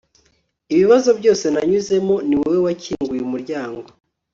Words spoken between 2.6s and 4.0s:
wakinguye umuryango